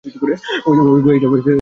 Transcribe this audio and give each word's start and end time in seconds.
ঐ 0.67 0.71
গুহায় 1.03 1.21
যাবো। 1.23 1.35